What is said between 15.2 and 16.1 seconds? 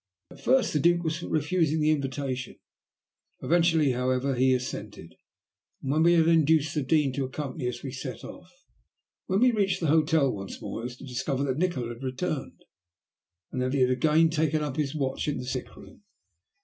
in the sick room.